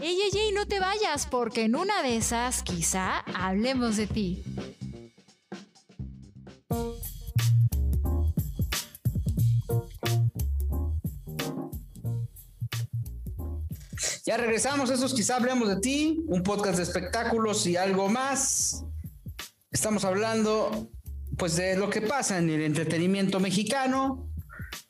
[0.00, 4.44] Ey, ey, ey, no te vayas, porque en una de esas quizá hablemos de ti.
[14.24, 18.84] Ya regresamos, esos quizá hablemos de ti, un podcast de espectáculos y algo más.
[19.70, 20.90] Estamos hablando
[21.38, 24.30] pues de lo que pasa en el entretenimiento mexicano,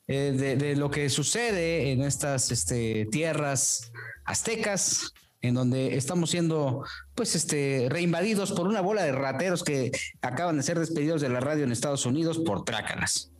[0.08, 3.92] eh, de, de, lo que sucede en estas este, tierras
[4.28, 10.56] aztecas, en donde estamos siendo pues este reinvadidos por una bola de rateros que acaban
[10.56, 13.32] de ser despedidos de la radio en Estados Unidos por trácalas.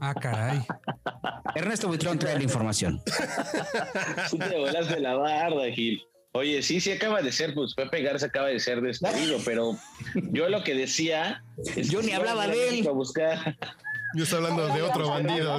[0.00, 0.60] Ah, caray.
[1.54, 3.02] Ernesto Buitrón trae la información.
[4.30, 6.02] Sí te volaste la barda, Gil.
[6.32, 9.76] Oye, sí, sí acaba de ser, pues Pepe Garza acaba de ser despedido, pero
[10.30, 11.42] yo lo que decía
[11.76, 12.88] es yo ni hablaba de él.
[12.88, 13.58] A buscar.
[14.14, 15.56] Yo estoy hablando de otro bandido.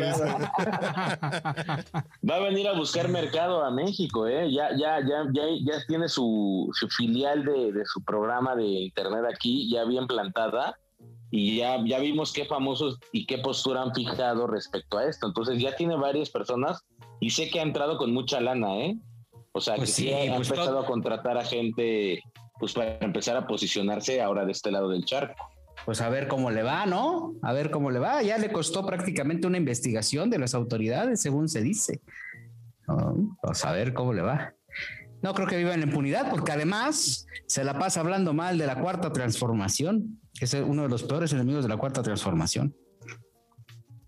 [2.29, 4.51] Va a venir a buscar mercado a México, ¿eh?
[4.51, 9.23] Ya, ya, ya, ya, ya tiene su, su filial de, de, su programa de internet
[9.33, 10.75] aquí, ya bien plantada,
[11.29, 15.27] y ya, ya vimos qué famosos y qué postura han fijado respecto a esto.
[15.27, 16.83] Entonces ya tiene varias personas
[17.21, 18.97] y sé que ha entrado con mucha lana, ¿eh?
[19.53, 20.79] O sea, pues que sí, sí ha pues empezado todo...
[20.79, 22.21] a contratar a gente
[22.59, 25.49] pues para empezar a posicionarse ahora de este lado del charco
[25.85, 27.35] pues a ver cómo le va, ¿no?
[27.41, 28.21] A ver cómo le va.
[28.21, 32.01] Ya le costó prácticamente una investigación de las autoridades, según se dice.
[33.41, 34.53] Pues a ver cómo le va.
[35.21, 38.65] No creo que viva en la impunidad, porque además se la pasa hablando mal de
[38.65, 42.75] la cuarta transformación, que es uno de los peores enemigos de la cuarta transformación.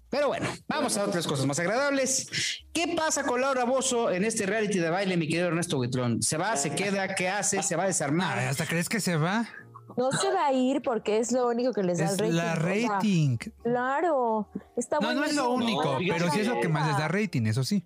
[0.10, 2.66] Pero bueno, vamos a otras cosas más agradables.
[2.72, 6.22] ¿Qué pasa con Laura Bozo en este reality de baile, mi querido Ernesto Buitrón?
[6.22, 8.38] ¿Se va, se queda, qué hace, se va a desarmar?
[8.38, 9.50] ¿Hasta crees que se va?
[9.98, 12.36] No se va a ir porque es lo único que les da es rating.
[12.36, 13.38] la rating.
[13.40, 16.70] O sea, claro, está No, no es lo único, no, pero sí es lo que
[16.70, 17.86] más les da rating, eso sí.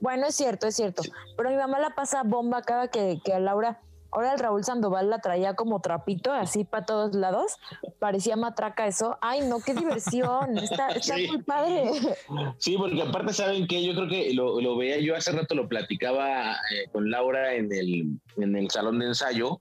[0.00, 1.02] Bueno, es cierto, es cierto.
[1.36, 3.80] Pero mi mamá la pasa bomba cada que, que a Laura.
[4.10, 7.56] Ahora el Raúl Sandoval la traía como trapito, así para todos lados.
[7.98, 9.18] Parecía matraca eso.
[9.20, 10.56] Ay, no, qué diversión.
[10.58, 11.26] Está, está sí.
[11.28, 11.90] muy padre.
[12.56, 15.68] Sí, porque aparte, ¿saben que Yo creo que lo, lo, veía, yo hace rato lo
[15.68, 19.58] platicaba eh, con Laura en el, en el salón de ensayo.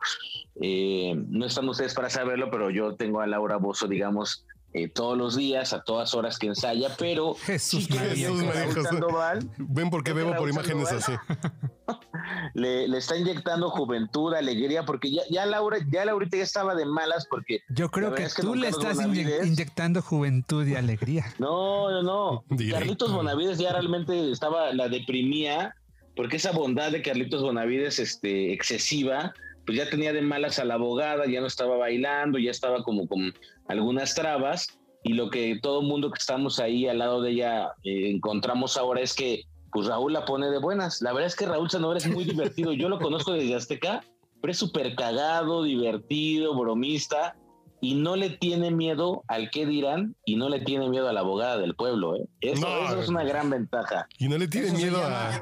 [0.62, 5.18] Eh, no están ustedes para saberlo, pero yo tengo a Laura Bozo, digamos, eh, todos
[5.18, 10.14] los días, a todas horas que ensaya, pero Jesús, sí Jesús María Sandoval, Ven porque
[10.14, 11.58] veo por imágenes Sandoval, así.
[12.54, 16.86] Le, le, está inyectando juventud, alegría, porque ya, ya Laura, ya Laurita ya estaba de
[16.86, 21.26] malas porque yo creo que, que, tú le estás Bonavides, inyectando juventud y alegría.
[21.40, 22.44] No, no, no.
[22.50, 22.80] Directo.
[22.80, 25.76] Carlitos Bonavides ya realmente estaba, la deprimía,
[26.16, 29.34] porque esa bondad de Carlitos Bonavides, este, excesiva,
[29.68, 33.06] pues ya tenía de malas a la abogada, ya no estaba bailando, ya estaba como
[33.06, 33.34] con
[33.68, 37.74] algunas trabas y lo que todo el mundo que estamos ahí al lado de ella
[37.84, 41.02] eh, encontramos ahora es que pues Raúl la pone de buenas.
[41.02, 42.72] La verdad es que Raúl Sandoval es muy divertido.
[42.72, 44.06] Yo lo conozco desde Azteca,
[44.42, 47.36] pero es súper cagado, divertido, bromista
[47.82, 51.20] y no le tiene miedo al qué dirán y no le tiene miedo a la
[51.20, 52.16] abogada del pueblo.
[52.16, 52.26] ¿eh?
[52.40, 54.08] Eso, no, eso, es una gran ventaja.
[54.18, 55.42] Y no le tiene eso miedo se llama, a...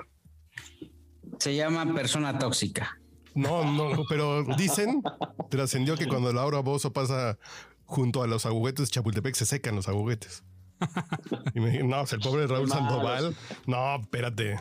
[1.37, 2.97] Se llama persona tóxica.
[3.35, 5.03] No, no, pero dicen,
[5.49, 7.37] trascendió que cuando Laura Bozo pasa
[7.83, 10.43] junto a los agujetes de Chapultepec se secan los agujetes.
[11.53, 13.35] Y me dije, no, el pobre Raúl Sandoval.
[13.67, 14.59] No, espérate.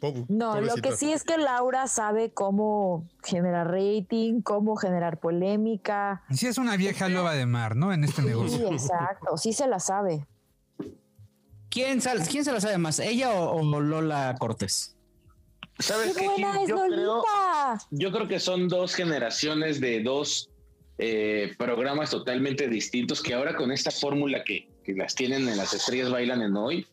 [0.00, 0.76] Pobre, no, pobrecito.
[0.76, 6.22] lo que sí es que Laura sabe cómo generar rating, cómo generar polémica.
[6.30, 7.92] Sí, es una vieja loba de mar, ¿no?
[7.92, 8.68] En este negocio.
[8.68, 10.26] Sí, exacto, sí se la sabe.
[11.70, 14.96] ¿Quién, ¿quién se la sabe más, ella o, o Lola Cortés?
[15.78, 16.28] ¿Sabes qué?
[16.36, 16.42] qué?
[16.68, 17.24] Yo, creo,
[17.90, 20.50] yo creo que son dos generaciones de dos
[20.98, 25.74] eh, programas totalmente distintos que ahora con esta fórmula que, que, las tienen en las
[25.74, 26.86] estrellas bailan en hoy.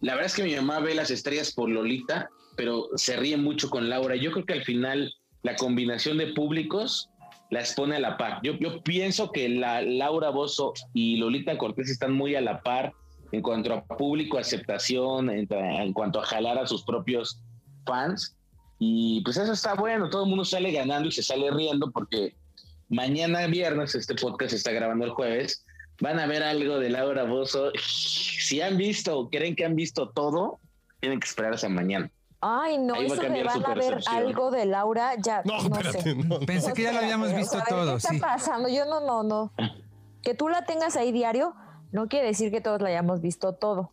[0.00, 3.68] La verdad es que mi mamá ve las estrellas por Lolita, pero se ríe mucho
[3.68, 4.16] con Laura.
[4.16, 7.10] Yo creo que al final la combinación de públicos
[7.50, 8.40] las pone a la par.
[8.42, 12.94] Yo, yo pienso que la Laura Bozo y Lolita Cortés están muy a la par
[13.32, 17.40] en cuanto a público, aceptación, en, en cuanto a jalar a sus propios
[17.84, 18.36] fans.
[18.78, 22.34] Y pues eso está bueno, todo el mundo sale ganando y se sale riendo porque
[22.88, 25.64] mañana viernes, este podcast se está grabando el jueves,
[26.00, 27.70] van a ver algo de Laura Bozo.
[27.78, 30.58] Si han visto o creen que han visto todo,
[31.00, 32.10] tienen que esperar hasta mañana.
[32.40, 36.02] Ay, no, Ahí eso me van a ver algo de Laura, ya no, no espérate,
[36.02, 36.14] sé.
[36.14, 37.92] No, Pensé que ya lo habíamos visto o todo.
[37.92, 38.18] ¿Qué está sí.
[38.18, 38.68] pasando?
[38.68, 39.52] Yo no, no, no.
[40.20, 41.54] Que tú la tengas ahí diario
[41.94, 43.92] no quiere decir que todos la hayamos visto todo.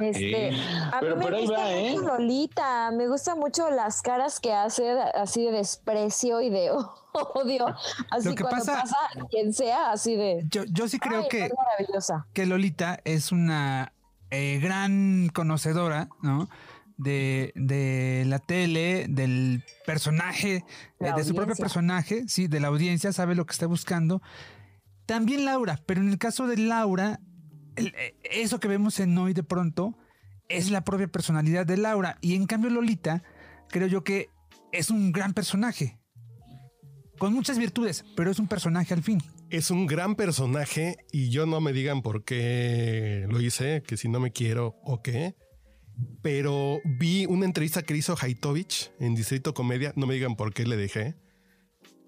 [0.00, 0.50] Este,
[0.92, 1.90] a Pero mí por me ahí gusta va, ¿eh?
[1.94, 6.70] mucho Lolita, me gustan mucho las caras que hace así de desprecio y de
[7.34, 7.66] odio,
[8.10, 8.96] así Lo que cuando pasa- pasa,
[9.30, 12.26] quien sea, así de Yo, yo sí creo "Ay, que, es maravillosa.
[12.32, 13.92] que Lolita es una
[14.30, 16.48] eh, gran conocedora, ¿no?
[16.96, 20.64] de, de la tele, del personaje,
[21.00, 24.20] eh, de su propio personaje, sí, de la audiencia, sabe lo que está buscando.
[25.06, 27.18] También Laura, pero en el caso de Laura,
[27.86, 29.96] eh, eso que vemos en hoy de pronto
[30.48, 32.18] es la propia personalidad de Laura.
[32.20, 33.22] Y en cambio Lolita,
[33.68, 34.28] creo yo que
[34.72, 35.98] es un gran personaje.
[37.18, 39.22] Con muchas virtudes, pero es un personaje al fin.
[39.50, 44.08] Es un gran personaje y yo no me digan por qué lo hice, que si
[44.08, 45.34] no me quiero o qué
[46.22, 49.92] pero vi una entrevista que hizo Haitovich en Distrito Comedia.
[49.96, 51.16] No me digan por qué le dejé.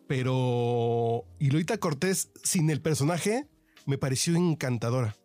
[0.06, 1.24] Pero.
[1.38, 3.48] Lolita Cortés, sin el personaje,
[3.86, 5.16] me pareció encantadora.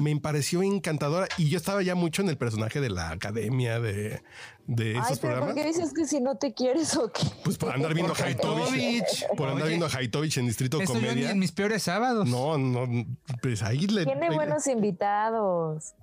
[0.00, 4.22] Me pareció encantadora y yo estaba ya mucho en el personaje de la academia de,
[4.66, 5.54] de esos programas.
[5.54, 7.22] ¿Por qué dices que si no te quieres o qué?
[7.44, 9.26] Pues por andar viendo a Haitovich.
[9.36, 11.30] Por andar viendo a Haitovich en Distrito Comedia.
[11.30, 12.28] en mis peores sábados.
[12.28, 13.06] No, no,
[13.42, 14.04] pues ahí le.
[14.04, 15.94] Tiene buenos invitados.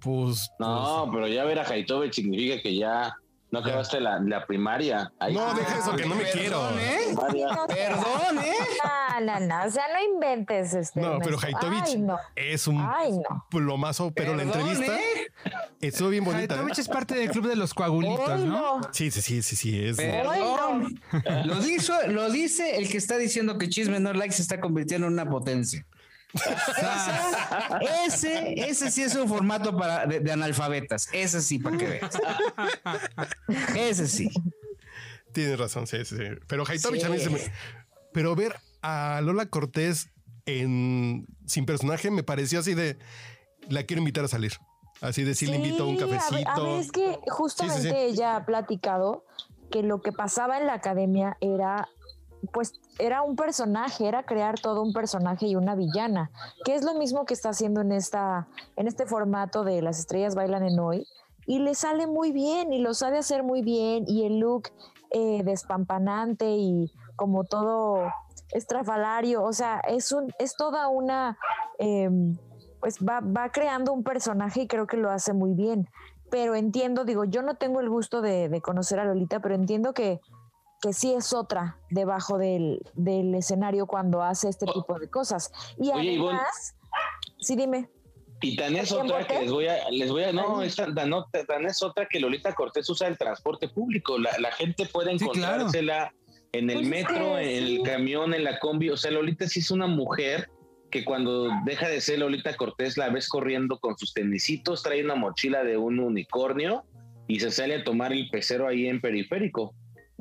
[0.00, 0.50] Pues.
[0.58, 3.16] No, pues, pero ya ver a Haitovich significa que ya
[3.56, 5.12] no acabaste la, la, primaria.
[5.32, 6.70] no, deja eso, que no me quiero.
[6.78, 7.14] ¿eh?
[7.68, 8.54] Perdón, ¿eh?
[8.84, 9.64] No, no, no.
[9.64, 11.00] O sea, no inventes este.
[11.00, 11.98] No, pero Haitovich
[12.34, 12.86] es un
[13.50, 15.32] plomazo, pero la entrevista ¿eh?
[15.80, 16.54] estuvo bien bonita.
[16.54, 16.58] ¿eh?
[16.58, 18.80] Haitovich es parte del club de los coagulitos, ¿no?
[18.92, 19.86] Sí, sí, sí, sí, sí.
[19.86, 19.96] Es...
[19.96, 21.00] Perdón.
[21.44, 25.06] lo, dice, lo dice el que está diciendo que Chisme No Like se está convirtiendo
[25.06, 25.86] en una potencia
[28.06, 31.08] ese, ese sí es un formato para, de, analfabetas.
[31.12, 32.18] Ese sí, para que veas.
[33.76, 34.30] Ese sí.
[35.32, 36.16] Tienes razón, sí, sí.
[36.46, 37.40] Pero Haitovich a mí se me...
[38.12, 40.08] Pero ver a Lola Cortés
[40.46, 42.96] en sin personaje me pareció así de
[43.68, 44.52] la quiero invitar a salir.
[45.00, 46.50] Así de si le invito a un cafecito.
[46.50, 49.26] A ver, es que justamente ella ha platicado
[49.70, 51.88] que lo que pasaba en la academia era
[52.52, 56.30] pues era un personaje, era crear todo un personaje y una villana,
[56.64, 60.34] que es lo mismo que está haciendo en esta, en este formato de las estrellas
[60.34, 61.06] bailan en hoy,
[61.46, 64.68] y le sale muy bien, y lo sabe hacer muy bien, y el look
[65.10, 68.12] eh, despampanante y como todo
[68.52, 71.38] estrafalario, o sea, es un, es toda una
[71.78, 72.36] em,
[72.80, 75.88] pues va, va creando un personaje y creo que lo hace muy bien.
[76.30, 79.92] Pero entiendo, digo, yo no tengo el gusto de, de conocer a Lolita, pero entiendo
[79.94, 80.20] que
[80.80, 82.80] que sí es otra debajo del,
[83.34, 85.50] escenario cuando hace este tipo de cosas.
[85.78, 86.76] Y además,
[87.38, 87.88] sí, dime.
[88.42, 90.60] Y tan es otra que les voy a, les voy a, no,
[91.30, 94.18] tan, es otra que Lolita Cortés usa el transporte público.
[94.18, 96.12] La, gente puede encontrársela
[96.52, 98.90] en el pues metro, en el camión, en la combi.
[98.90, 100.50] O sea, Lolita sí es una mujer
[100.90, 105.14] que cuando deja de ser Lolita Cortés la ves corriendo con sus tenisitos, trae una
[105.14, 106.84] mochila de un unicornio
[107.26, 109.74] y se sale a tomar el pecero ahí en periférico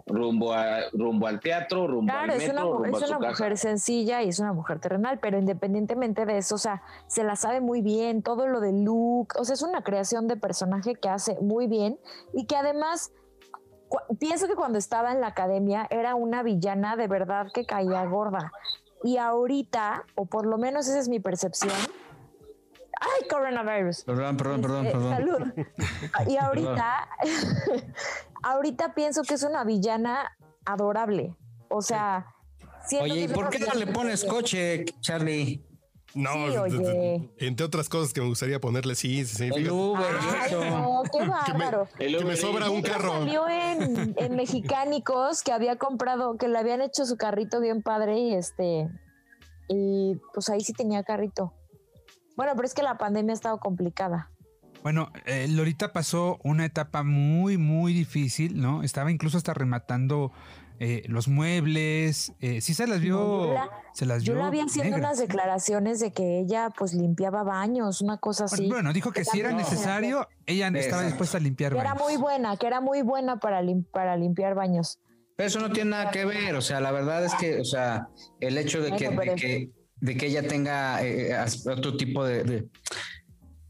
[0.06, 4.22] rumbo a rumbo al teatro, rumbo al metro, es una, rumbo es una mujer sencilla
[4.22, 7.82] y es una mujer terrenal, pero independientemente de eso, o sea, se la sabe muy
[7.82, 11.68] bien, todo lo de look, o sea, es una creación de personaje que hace muy
[11.68, 12.00] bien
[12.34, 13.12] y que además
[14.20, 18.52] pienso que cuando estaba en la academia era una villana de verdad que caía gorda.
[19.04, 21.74] Y ahorita, o por lo menos esa es mi percepción,
[23.00, 24.04] ¡Ay, coronavirus!
[24.04, 25.10] Perdón, perdón, perdón, perdón.
[25.12, 25.68] Salud.
[26.28, 27.10] Y ahorita,
[28.44, 31.36] ahorita pienso que es una villana adorable.
[31.70, 32.28] O sea,
[33.02, 35.66] Oye, ¿y por qué no le pones coche, Charlie?
[36.14, 36.32] No,
[37.40, 39.44] entre otras cosas que me gustaría ponerle, sí, sí, sí.
[39.54, 40.06] El Uber,
[40.54, 41.90] no, qué bárbaro.
[41.98, 43.10] Que me, sobra un carro.
[43.10, 48.18] Salió en, en Mexicánicos que había comprado, que le habían hecho su carrito bien padre
[48.18, 48.90] y este,
[49.68, 51.54] y pues ahí sí tenía carrito.
[52.36, 54.32] Bueno, pero es que la pandemia ha estado complicada.
[54.84, 58.84] Bueno, eh, Lorita pasó una etapa muy, muy difícil, ¿no?
[58.84, 60.32] Estaba incluso hasta rematando
[60.80, 62.34] eh, los muebles.
[62.40, 63.54] Eh, sí se las vio.
[63.94, 68.18] se las yo la vi haciendo unas declaraciones de que ella pues limpiaba baños, una
[68.18, 68.70] cosa así.
[68.70, 71.94] Bueno, dijo que, si era necesario, ella estaba dispuesta a limpiar que baños.
[71.94, 73.62] Era muy buena, que era muy buena para,
[73.92, 75.00] para limpiar baños.
[75.36, 78.08] Pero eso no tiene nada que ver, o sea, la verdad es que, o sea,
[78.40, 79.72] el hecho de, que, de que
[80.02, 81.36] ella tenga eh,
[81.68, 82.68] otro tipo de,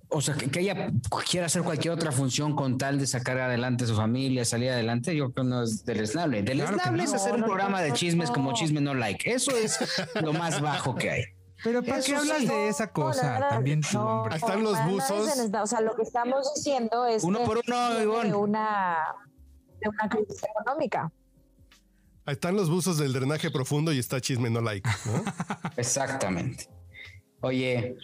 [0.09, 0.91] o sea, que, ella
[1.29, 5.15] quiera hacer cualquier otra función con tal de sacar adelante a su familia, salir adelante,
[5.15, 6.43] yo creo que no es del esnable.
[6.43, 9.29] Del esnable es hacer un programa de chismes como Chisme No Like.
[9.29, 9.77] Eso es
[10.21, 11.23] lo más bajo que hay.
[11.63, 13.39] Pero ¿para qué hablas de esa cosa?
[13.49, 14.35] También tú, hombre.
[14.35, 15.27] Están los buzos.
[15.61, 18.97] O sea, lo que estamos diciendo es uno por uno, de una,
[19.81, 21.11] de una crisis económica.
[22.25, 24.89] Están los buzos del drenaje profundo y está chisme no like.
[25.77, 26.67] Exactamente.
[27.41, 27.95] Oye,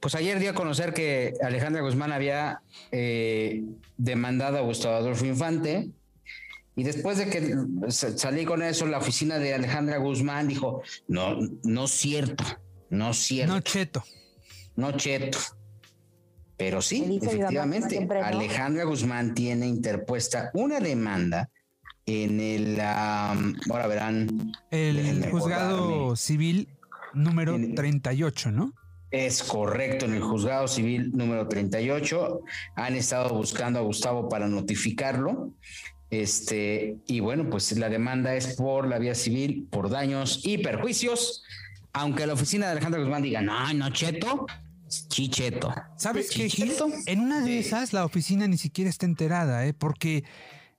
[0.00, 3.62] pues ayer dio a conocer que Alejandra Guzmán había eh,
[3.96, 5.90] demandado a Gustavo Adolfo Infante.
[6.74, 7.54] Y después de que
[7.90, 12.44] salí con eso, la oficina de Alejandra Guzmán dijo: No, no es cierto,
[12.88, 13.54] no es cierto.
[13.54, 14.04] No cheto.
[14.76, 15.38] No cheto.
[16.56, 21.50] Pero sí, efectivamente, Alejandra Guzmán tiene interpuesta una demanda
[22.06, 24.52] en el, ahora verán.
[24.70, 26.68] El juzgado civil
[27.14, 28.72] número 38, ¿no?
[29.10, 32.42] Es correcto, en el juzgado civil número 38
[32.76, 35.52] han estado buscando a Gustavo para notificarlo.
[36.10, 41.42] Este, y bueno, pues la demanda es por la vía civil, por daños y perjuicios,
[41.92, 44.46] aunque la oficina de Alejandra Guzmán diga, no, no, Cheto,
[44.88, 45.72] Chicheto.
[45.96, 46.48] ¿Sabes qué,
[47.06, 49.72] En una de esas la oficina ni siquiera está enterada, ¿eh?
[49.72, 50.24] porque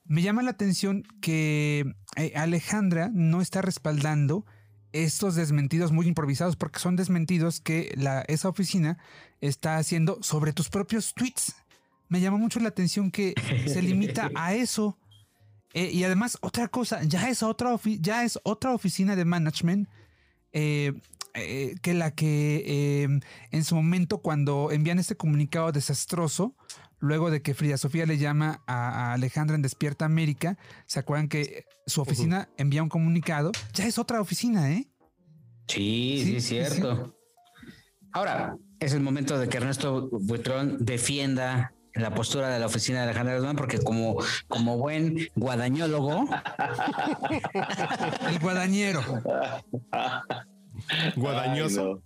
[0.05, 4.45] me llama la atención que eh, Alejandra no está respaldando
[4.91, 7.95] estos desmentidos muy improvisados, porque son desmentidos que
[8.27, 8.97] esa oficina
[9.39, 11.55] está haciendo sobre tus propios tweets.
[12.09, 13.33] Me llama mucho la atención que
[13.67, 14.97] se limita a eso.
[15.73, 19.87] Eh, y además, otra cosa, ya es otra, ya es otra oficina de management
[20.51, 20.93] eh,
[21.81, 26.57] que la que en su momento cuando envían este comunicado desastroso,
[27.01, 31.65] luego de que Frida Sofía le llama a, Alejandra en Despierta América, ¿se acuerdan que
[31.85, 33.51] su oficina envía un comunicado?
[33.73, 34.87] Ya es otra oficina, ¿eh?
[35.67, 37.15] Sí, sí, es cierto.
[38.13, 43.05] Ahora, es el momento de que Ernesto Buitrón defienda la postura de la oficina de
[43.05, 44.17] Alejandra Guzmán, porque como,
[44.47, 46.25] como buen guadañólogo.
[48.29, 49.01] el guadañero.
[51.15, 52.01] Guadañoso.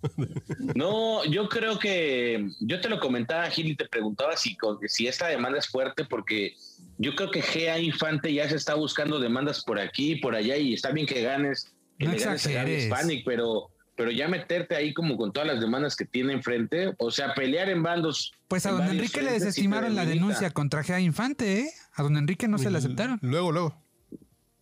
[0.74, 1.24] no.
[1.24, 5.58] yo creo que yo te lo comentaba, Gil, y te preguntaba si, si esta demanda
[5.58, 6.54] es fuerte, porque
[6.98, 10.56] yo creo que GA Infante ya se está buscando demandas por aquí y por allá,
[10.56, 14.92] y está bien que ganes, que le ganes a Hispanic, pero pero ya meterte ahí
[14.92, 18.32] como con todas las demandas que tiene enfrente, o sea, pelear en bandos.
[18.46, 21.70] Pues a don Enrique le desestimaron la denuncia contra Gea Infante, ¿eh?
[21.94, 23.18] A don Enrique no se la aceptaron.
[23.22, 23.85] Luego, luego.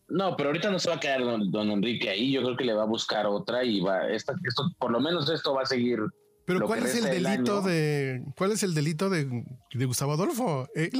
[0.08, 2.75] No, pero ahorita no se va a quedar don, Enrique ahí, yo creo que le
[2.75, 4.34] va a buscar otra y va, esto,
[4.78, 6.00] por lo menos esto va a seguir.
[6.44, 9.44] Pero ¿cuál es el delito de, cuál es el delito de,
[9.87, 10.68] Gustavo Adolfo?
[10.75, 10.90] Eh,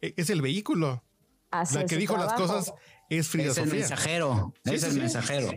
[0.00, 1.02] es, el vehículo.
[1.50, 2.72] la que dijo las cosas
[3.08, 5.50] es Frida es el mensajero, es el mensajero.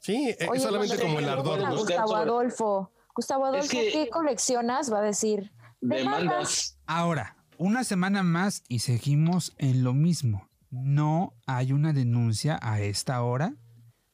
[0.00, 1.76] Sí, es solamente como el ardor.
[1.76, 2.92] Gustavo Adolfo.
[3.14, 4.92] Gustavo Adolfo, ¿qué coleccionas?
[4.92, 5.50] Va a decir.
[5.80, 6.78] Demandas.
[6.86, 10.49] Ahora, una semana más y seguimos en lo mismo.
[10.70, 13.54] No hay una denuncia a esta hora,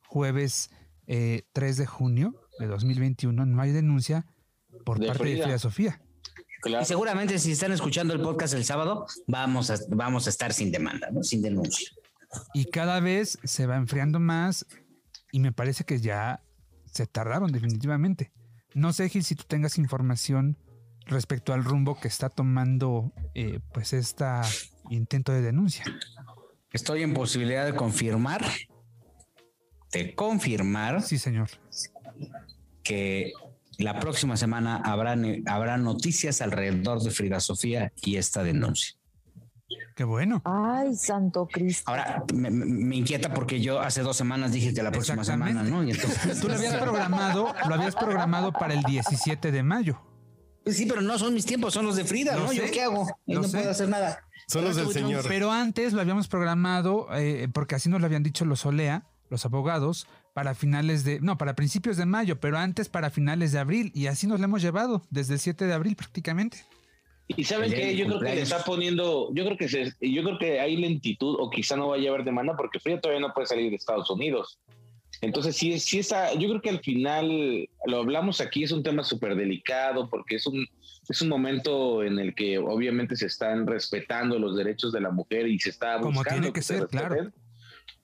[0.07, 0.71] jueves
[1.07, 3.47] 3 eh, de junio de 2021.
[3.47, 4.27] No hay denuncia
[4.85, 6.01] por parte de Frida Sofía.
[6.65, 10.73] Y seguramente si están escuchando el podcast el sábado, vamos a, vamos a estar sin
[10.73, 11.23] demanda, ¿no?
[11.23, 11.91] sin denuncia.
[12.55, 14.67] Y cada vez se va enfriando más
[15.31, 16.43] y me parece que ya
[16.87, 18.33] se tardaron definitivamente.
[18.75, 20.59] No sé, Gil, si tú tengas información
[21.07, 24.25] respecto al rumbo que está tomando eh, pues este
[24.91, 25.85] intento de denuncia.
[26.77, 28.45] Estoy en posibilidad de confirmar,
[29.93, 31.01] de confirmar.
[31.01, 31.49] Sí, señor.
[32.83, 33.33] Que
[33.79, 35.17] la próxima semana habrá,
[35.47, 38.95] habrá noticias alrededor de Frida Sofía y esta denuncia.
[39.95, 40.43] Qué bueno.
[40.45, 41.91] Ay, Santo Cristo.
[41.91, 45.83] Ahora me, inquieta porque yo hace dos semanas dije que la próxima semana, ¿no?
[45.83, 46.39] Y entonces...
[46.43, 49.99] Tú lo habías programado, lo habías programado para el 17 de mayo.
[50.63, 52.53] Pues sí, pero no son mis tiempos, son los de Frida, ¿no?
[52.53, 53.07] ¿Yo qué hago?
[53.25, 54.26] no puedo hacer nada.
[54.47, 55.25] Son los del señor.
[55.27, 59.45] Pero antes lo habíamos programado, eh, porque así nos lo habían dicho los OLEA, los
[59.45, 63.91] abogados, para finales de, no, para principios de mayo, pero antes para finales de abril,
[63.95, 66.59] y así nos lo hemos llevado desde el 7 de abril prácticamente.
[67.29, 70.39] Y saben que yo creo que le está poniendo, yo creo que se, yo creo
[70.39, 73.49] que hay lentitud o quizá no vaya a haber demanda porque Frida todavía no puede
[73.49, 74.61] salir de Estados Unidos.
[75.21, 79.03] Entonces, sí, sí esa, yo creo que al final, lo hablamos aquí, es un tema
[79.03, 80.67] súper delicado porque es un,
[81.09, 85.49] es un momento en el que obviamente se están respetando los derechos de la mujer
[85.49, 86.23] y se está buscando.
[86.23, 87.33] Como tiene que, ser, claro.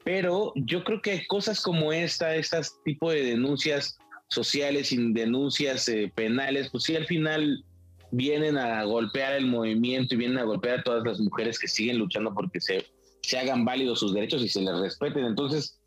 [0.05, 6.11] Pero yo creo que cosas como esta, estas tipo de denuncias sociales y denuncias eh,
[6.15, 7.65] penales, pues sí, al final
[8.11, 11.99] vienen a golpear el movimiento y vienen a golpear a todas las mujeres que siguen
[11.99, 12.87] luchando porque se,
[13.23, 15.25] se hagan válidos sus derechos y se les respeten.
[15.25, 15.79] Entonces,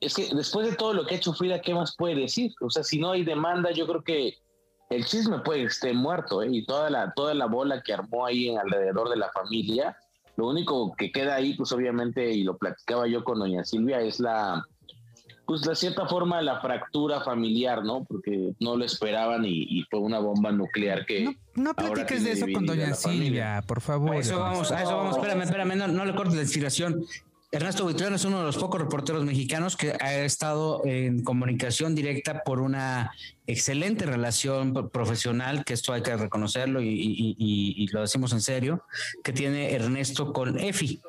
[0.00, 2.52] es que después de todo lo que ha hecho Frida, ¿qué más puede decir?
[2.60, 4.38] O sea, si no hay demanda, yo creo que
[4.90, 6.48] el chisme puede estar muerto, ¿eh?
[6.50, 9.96] Y toda la, toda la bola que armó ahí en alrededor de la familia,
[10.36, 14.20] lo único que queda ahí, pues obviamente, y lo platicaba yo con doña Silvia, es
[14.20, 14.64] la,
[15.46, 18.04] pues de cierta forma la fractura familiar, ¿no?
[18.04, 21.24] Porque no lo esperaban y, fue una bomba nuclear que...
[21.24, 24.14] No, no platiques de eso con doña Silvia, por favor.
[24.14, 27.04] A eso vamos, a eso vamos, espérame, espérame, no, no le cortes la inspiración.
[27.52, 32.42] Ernesto Buitrón es uno de los pocos reporteros mexicanos que ha estado en comunicación directa
[32.44, 33.12] por una
[33.46, 38.86] excelente relación profesional, que esto hay que reconocerlo y, lo decimos en serio,
[39.22, 41.02] que tiene Ernesto con Efi,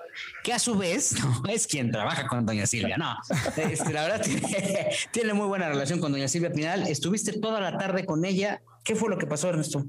[0.44, 3.16] que a su vez no es quien trabaja con doña Silvia, no.
[3.56, 6.88] Este, la verdad tiene, tiene muy buena relación con doña Silvia Pinal.
[6.88, 8.62] Estuviste toda la tarde con ella.
[8.84, 9.86] ¿Qué fue lo que pasó, Ernesto?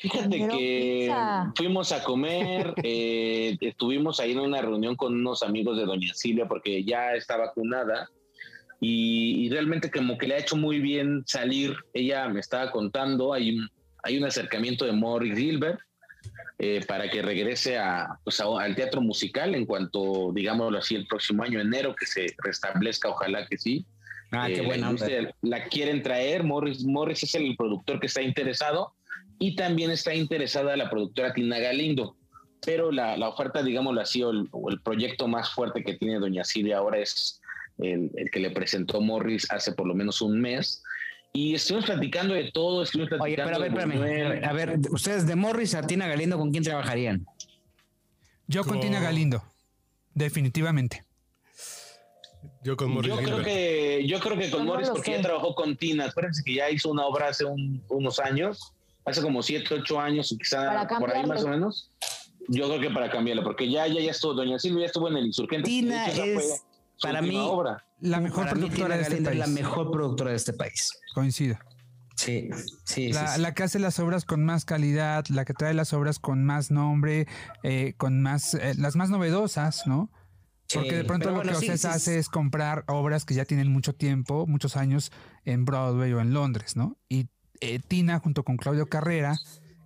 [0.00, 1.14] Fíjate que
[1.54, 6.48] fuimos a comer, eh, estuvimos ahí en una reunión con unos amigos de Doña Silvia
[6.48, 8.08] porque ya está vacunada
[8.80, 11.76] y, realmente como que le ha hecho muy bien salir.
[11.92, 13.68] Ella me estaba contando, hay un,
[14.02, 15.78] hay un acercamiento de Morris Gilbert
[16.58, 21.42] eh, para que regrese a, pues al teatro musical en cuanto, digámoslo así, el próximo
[21.42, 23.84] año, enero, que se restablezca, ojalá que sí.
[24.32, 24.94] Ah, qué eh, buena.
[25.42, 28.94] La quieren traer, Morris, Morris es el productor que está interesado
[29.40, 32.14] y también está interesada la productora Tina Galindo.
[32.64, 36.76] Pero la, la oferta, digámoslo así, o el, proyecto más fuerte que tiene Doña Silvia
[36.76, 37.40] ahora es
[37.78, 40.82] el, el, que le presentó Morris hace por lo menos un mes.
[41.32, 45.36] Y estuvimos platicando de todo, estuvimos platicando Oye, pero a ver, A ver, ustedes de
[45.36, 47.24] Morris a Tina Galindo, ¿con quién trabajarían?
[48.46, 49.42] Yo con, Tina Galindo,
[50.12, 51.02] definitivamente.
[52.62, 53.08] Yo con Morris.
[53.08, 56.06] Yo creo que, yo creo que con Morris, porque ya trabajó con Tina.
[56.06, 57.46] Acuérdense que ya hizo una obra hace
[57.88, 61.90] unos años hace como siete, ocho años, quizá por ahí más o menos.
[62.48, 65.16] Yo creo que para cambiarlo, porque ya, ya, ya estuvo, Doña Silvia ya estuvo en
[65.16, 65.68] el Insurgente.
[65.68, 66.64] Tina es,
[67.00, 67.38] para mí,
[68.00, 69.38] la mejor productora de este país.
[69.38, 70.92] La mejor productora de este país.
[71.14, 71.58] Coincido.
[72.16, 72.50] Sí,
[72.84, 75.94] sí, la, sí, la, que hace las obras con más calidad, la que trae las
[75.94, 77.26] obras con más nombre,
[77.62, 80.10] eh, con más, eh, las más novedosas, ¿no?
[80.74, 84.46] Porque de pronto lo que Ocesa hace es comprar obras que ya tienen mucho tiempo,
[84.46, 85.10] muchos años
[85.44, 86.96] en Broadway o en Londres, ¿no?
[87.08, 87.28] Y
[87.60, 89.36] eh, Tina junto con Claudio Carrera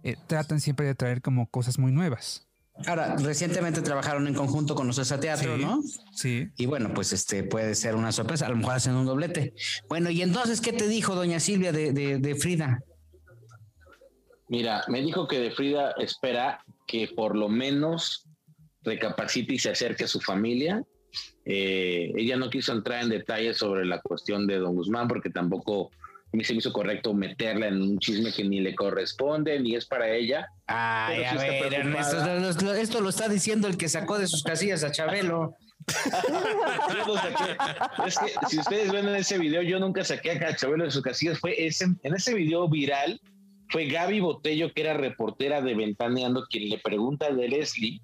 [0.03, 2.47] eh, tratan siempre de traer como cosas muy nuevas.
[2.87, 5.81] Ahora, recientemente trabajaron en conjunto con nosotros a teatro, ¿no?
[6.13, 6.49] Sí.
[6.57, 9.55] Y bueno, pues este puede ser una sorpresa, a lo mejor hacen un doblete.
[9.89, 12.81] Bueno, y entonces, ¿qué te dijo doña Silvia de, Frida?
[14.49, 18.27] Mira, me dijo que de Frida espera que por lo menos
[18.83, 20.83] recapacite y se acerque a su familia.
[21.45, 25.91] Eh, ella no quiso entrar en detalles sobre la cuestión de don Guzmán porque tampoco
[26.35, 29.77] a mí se me hizo correcto meterla en un chisme que ni le corresponde, ni
[29.77, 30.49] es para ella.
[30.67, 34.91] Ay, a ver, Ernesto, esto lo está diciendo el que sacó de sus casillas a
[34.91, 35.55] Chabelo.
[38.07, 41.03] es que si ustedes ven en ese video, yo nunca saqué a Chabelo de sus
[41.03, 41.39] casillas.
[41.39, 43.21] Fue ese, en ese video viral,
[43.69, 48.03] fue Gaby Botello, que era reportera de Ventaneando, quien le pregunta de Leslie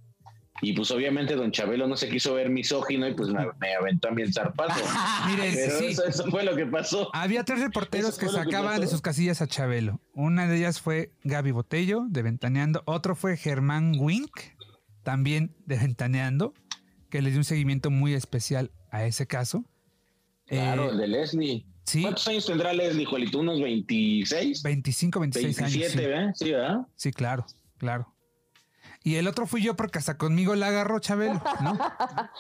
[0.63, 4.11] y pues obviamente don Chabelo no se quiso ver misógino y pues me, aventó a
[4.11, 4.85] mí el zarpazo.
[5.27, 7.11] Miren, eso, fue lo que pasó.
[7.15, 10.01] Había tres reporteros que sacaban de sus casillas a Chabelo.
[10.15, 12.83] Una de ellas fue Gaby Botello, de Ventaneando.
[12.85, 14.31] Otro fue Germán Wink,
[15.03, 16.55] también de Ventaneando,
[17.09, 19.65] que le dio un seguimiento muy especial a ese caso.
[20.47, 21.67] Claro, eh, el de Leslie.
[21.85, 22.03] ¿sí?
[22.03, 23.39] ¿Cuántos años tendrá Leslie, Juanito?
[23.39, 24.63] ¿Unos 26?
[24.63, 25.73] 25, 26 años.
[25.73, 26.33] 27, ¿verdad?
[26.35, 26.87] Sí, ¿verdad?
[26.97, 27.47] Sí, claro,
[27.79, 28.13] claro.
[29.03, 31.79] Y el otro fui yo porque hasta conmigo la agarró Chabelo, ¿no?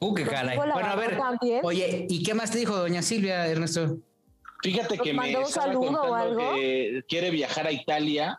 [0.00, 0.56] Uh, qué caray.
[0.56, 1.18] Bueno, a ver,
[1.64, 3.98] oye, ¿y qué más te dijo doña Silvia, Ernesto?
[4.62, 6.54] Fíjate que me un saludo o algo?
[6.54, 8.38] que quiere viajar a Italia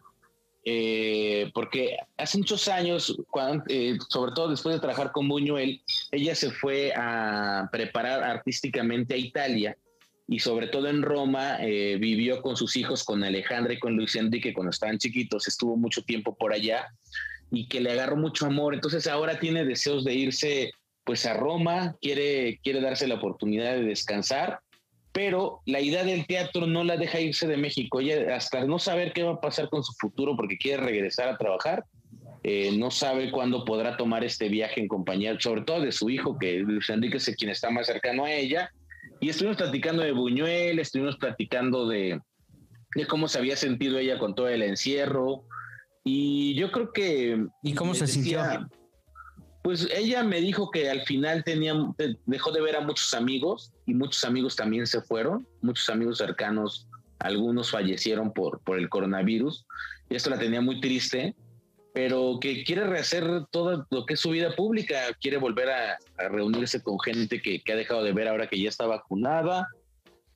[0.65, 6.35] eh, porque hace muchos años, cuando, eh, sobre todo después de trabajar con Buñuel, ella
[6.35, 9.77] se fue a preparar artísticamente a Italia
[10.27, 14.15] y sobre todo en Roma eh, vivió con sus hijos, con Alejandra y con Luis
[14.15, 16.85] Enrique cuando estaban chiquitos, estuvo mucho tiempo por allá
[17.51, 18.73] y que le agarró mucho amor.
[18.73, 20.71] Entonces ahora tiene deseos de irse
[21.03, 24.59] pues a Roma, quiere, quiere darse la oportunidad de descansar,
[25.11, 27.99] pero la idea del teatro no la deja irse de México.
[27.99, 31.37] Ella hasta no saber qué va a pasar con su futuro porque quiere regresar a
[31.37, 31.83] trabajar,
[32.43, 36.37] eh, no sabe cuándo podrá tomar este viaje en compañía, sobre todo de su hijo,
[36.39, 38.71] que Luis Enrique es quien está más cercano a ella.
[39.19, 42.21] Y estuvimos platicando de Buñuel, estuvimos platicando de,
[42.95, 45.43] de cómo se había sentido ella con todo el encierro,
[46.03, 47.45] y yo creo que...
[47.63, 48.41] ¿Y cómo se sintió?
[49.61, 51.73] Pues ella me dijo que al final tenía,
[52.25, 56.87] dejó de ver a muchos amigos y muchos amigos también se fueron, muchos amigos cercanos,
[57.19, 59.65] algunos fallecieron por, por el coronavirus.
[60.09, 61.35] Y esto la tenía muy triste,
[61.93, 65.97] pero que quiere rehacer todo lo que es su vida pública, quiere volver a,
[66.29, 69.67] reunirse con gente que, que, ha dejado de ver ahora que ya está vacunada,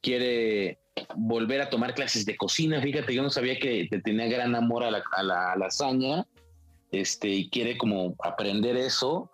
[0.02, 0.83] quiere
[1.16, 2.82] volver a tomar clases de cocina.
[2.82, 6.26] Fíjate, yo no sabía que te tenía gran amor a la, a la, lasaña
[6.92, 9.30] este, y quiere como aprender eso.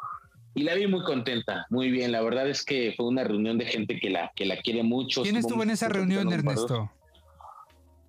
[0.55, 2.11] Y la vi muy contenta, muy bien.
[2.11, 5.21] La verdad es que fue una reunión de gente que la, que la quiere mucho.
[5.23, 6.91] ¿Quién estuvo en esa reunión, Ernesto?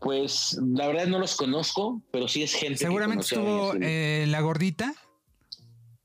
[0.01, 2.79] Pues la verdad no los conozco, pero sí es gente.
[2.79, 4.95] Seguramente estuvo eh, la gordita,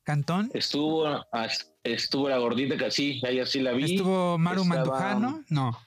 [0.04, 0.52] Cantón.
[0.54, 1.48] Estuvo, ah,
[1.84, 3.96] estuvo la gordita, que sí, ahí así la vi.
[3.96, 5.80] Estuvo Maru Mandujano, no.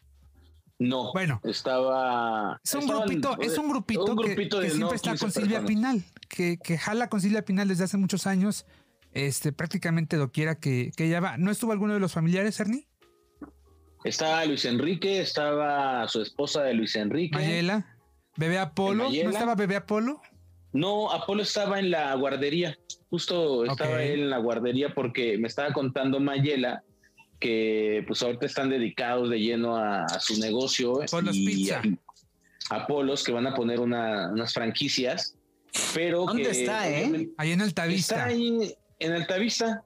[0.78, 1.12] No.
[1.12, 1.40] Bueno.
[1.44, 2.60] Estaba.
[2.62, 7.08] Es un grupito, es un grupito, que, siempre está con Silvia Pinal, que, que, jala
[7.08, 8.64] con Silvia Pinal desde hace muchos años,
[9.12, 11.36] este, prácticamente doquiera que, que ella va.
[11.36, 12.86] ¿No estuvo alguno de los familiares, Ernie?
[14.04, 17.36] Estaba Luis Enrique, estaba su esposa de Luis Enrique.
[17.36, 17.96] Mayela.
[18.36, 19.10] Bebé Apolo.
[19.10, 20.22] ¿No estaba Bebé Apolo?
[20.72, 22.78] No, Apolo estaba en la guardería.
[23.10, 26.84] Justo estaba él en la guardería porque me estaba contando Mayela
[27.38, 31.00] que pues ahorita están dedicados de lleno a, su negocio.
[31.10, 31.82] Polos Pizza.
[32.70, 35.34] Apolos que van a poner unas franquicias,
[35.94, 37.30] pero ¿Dónde está, eh?
[37.38, 38.14] Ahí en Altavista.
[38.14, 39.82] Está ahí en Altavista.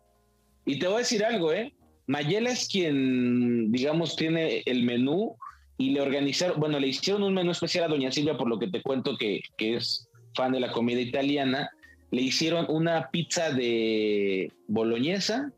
[0.65, 1.73] Y te voy a decir algo, ¿eh?
[2.07, 5.37] Mayela es quien, digamos, tiene el menú
[5.79, 8.69] y le organizaron, bueno, le hicieron un menú especial a Doña Silvia, por lo que
[8.69, 11.71] te cuento que, que es fan de la comida italiana.
[12.11, 15.53] Le hicieron una pizza de boloñesa,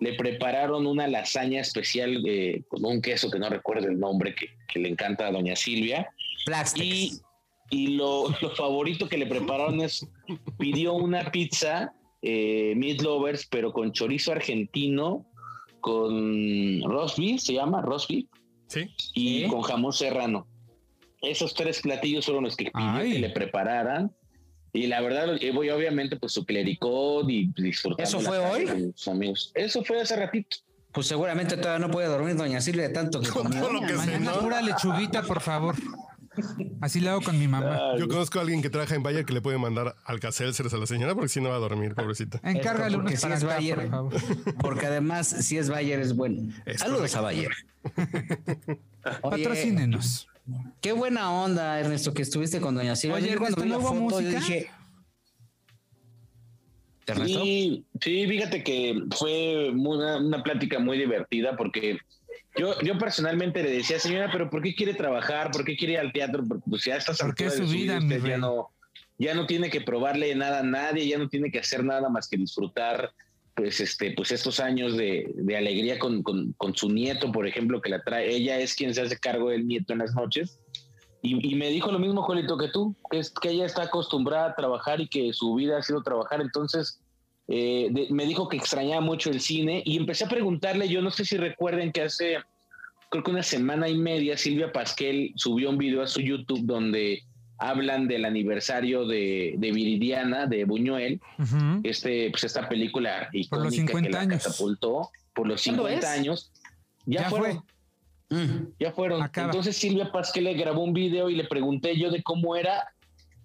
[0.00, 4.48] le prepararon una lasaña especial de, con un queso que no recuerdo el nombre que,
[4.78, 6.08] le encanta a doña Silvia.
[6.76, 7.20] Y,
[7.70, 10.06] y lo, favorito que le prepararon es,
[10.58, 15.26] pidió una pizza eh, Meat Lovers, pero con chorizo argentino,
[15.80, 18.26] con rosbif, se llama rosbif,
[18.68, 18.88] sí.
[19.14, 20.46] y con jamón serrano.
[21.22, 24.12] Esos tres platillos fueron los que pidió que le prepararan.
[24.72, 28.04] Y la verdad, voy obviamente, pues su clericot y disfrutar.
[28.06, 28.92] ¿Eso fue hoy?
[29.06, 29.50] amigos.
[29.54, 30.58] Eso fue hace ratito.
[30.92, 33.72] Pues seguramente todavía no puede dormir doña Silvia de tanto que comió.
[33.72, 35.74] Lo que Mañana pura lechuguita, por favor.
[36.80, 37.96] Así lo hago con mi mamá.
[37.98, 40.86] Yo conozco a alguien que trabaja en Bayer que le puede mandar alcacelceres a la
[40.86, 42.40] señora porque si no va a dormir, pobrecita.
[42.42, 43.90] Encárgale unos si es Bayer,
[44.60, 46.52] Porque además, si es Bayer, es bueno.
[46.76, 47.50] Saludos a Bayer.
[49.22, 50.28] Patrocínenos.
[50.80, 53.16] Qué buena onda, Ernesto, que estuviste con Doña Silvia.
[53.16, 54.38] Oye, cuando vi la foto, música?
[54.38, 54.70] dije.
[57.24, 61.98] Sí, sí, fíjate que fue una, plática muy divertida porque
[62.56, 65.50] yo, yo personalmente le decía, señora, pero ¿por qué quiere trabajar?
[65.50, 66.44] ¿Por qué quiere ir al teatro?
[66.68, 68.68] Pues ya estas alturas su vida, ya no,
[69.16, 72.28] ya no tiene que probarle nada a nadie, ya no tiene que hacer nada más
[72.28, 73.10] que disfrutar
[73.58, 76.22] pues este pues estos años de, alegría con,
[76.74, 79.92] su nieto por ejemplo que la trae ella es quien se hace cargo del nieto
[79.92, 80.60] en las noches.
[81.20, 84.54] Y, me dijo lo mismo Juanito que tú que es que ella está acostumbrada a
[84.54, 86.40] trabajar y que su vida ha sido trabajar.
[86.40, 87.00] Entonces
[87.48, 91.24] eh, me dijo que extrañaba mucho el cine y empecé a preguntarle yo no sé
[91.24, 92.38] si recuerden que hace
[93.10, 97.24] creo que una semana y media Silvia Pasquel subió un video a su YouTube donde
[97.58, 101.20] hablan del aniversario de, Viridiana, de Buñuel,
[101.82, 104.44] este, pues esta película icónica por los 50 que la años.
[104.44, 106.52] catapultó por los 50 años.
[107.04, 107.64] Ya, fueron.
[108.30, 108.68] Mm.
[108.78, 109.28] Ya fueron.
[109.34, 112.88] Entonces Silvia Pasquel le grabó un video y le pregunté yo de cómo era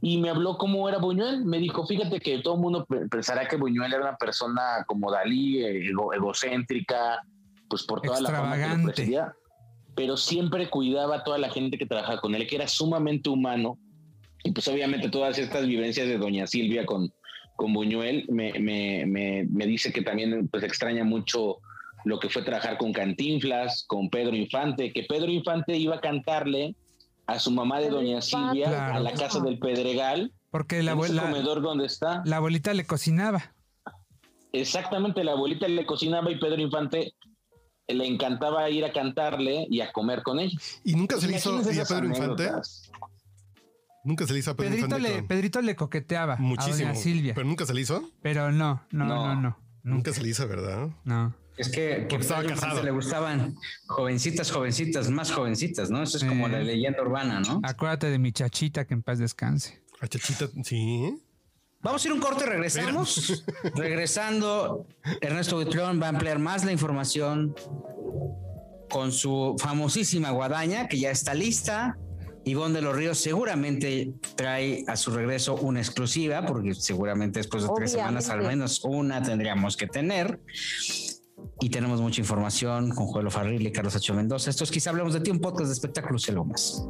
[0.01, 1.45] y me habló cómo era Buñuel.
[1.45, 5.63] Me dijo, fíjate que todo el mundo pensará que Buñuel era una persona como Dalí,
[5.63, 7.21] egocéntrica,
[7.67, 9.21] pues por toda la fama que le
[9.95, 13.77] pero siempre cuidaba a toda la gente que trabajaba con él, que era sumamente humano
[14.43, 17.13] y pues obviamente todas estas vivencias de doña Silvia con,
[17.55, 21.59] con Buñuel me, me, me, dice que también pues extraña mucho
[22.03, 26.75] lo que fue trabajar con Cantinflas, con Pedro Infante, que Pedro Infante iba a cantarle
[27.27, 30.33] a su mamá de doña Silvia a la casa del Pedregal.
[30.51, 31.23] Porque la abuela...
[31.23, 32.21] comedor donde está.
[32.25, 33.53] La abuelita le cocinaba.
[34.51, 37.13] Exactamente, la abuelita le cocinaba y Pedro Infante
[37.87, 40.57] le encantaba ir a cantarle y a comer con ella.
[40.83, 42.51] ¿Y nunca se le hizo a Pedro Infante?
[44.03, 46.91] Nunca se le hizo a Pedrito le, Pedrito le coqueteaba muchísimo.
[46.91, 47.33] A Silvia.
[47.33, 48.09] Pero nunca se le hizo.
[48.21, 49.57] Pero no, no, no, no.
[49.83, 50.89] Nunca, se le hizo, ¿verdad?
[51.03, 51.35] No.
[51.57, 52.81] Es que, que estaba casado.
[52.81, 53.55] le gustaban
[53.87, 56.01] jovencitas, jovencitas, más jovencitas, ¿no?
[56.01, 57.61] Eso es como la leyenda urbana, ¿no?
[57.63, 59.81] Acuérdate de mi chachita que en paz descanse.
[60.01, 61.21] La chachita, sí.
[61.81, 63.43] Vamos a ir un corte, regresamos.
[63.75, 64.87] Regresando,
[65.21, 67.53] Ernesto Buitrón va a ampliar más la información
[68.89, 71.97] con su famosísima guadaña, que ya está lista.
[72.45, 77.69] Ivonne de los Ríos seguramente trae a su regreso una exclusiva, porque seguramente después de
[77.75, 80.39] tres semanas al menos una tendríamos que tener.
[81.59, 84.13] Y tenemos mucha información con Juelo Farril y Carlos H.
[84.13, 84.49] Mendoza.
[84.49, 86.85] Estos quizá hablamos de ti, un podcast de espectáculos y algo más.